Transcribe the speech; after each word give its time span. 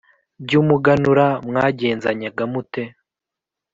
by’umuganura, 0.43 1.25
mwagenzanyaga 1.47 2.43
mute?” 2.53 2.83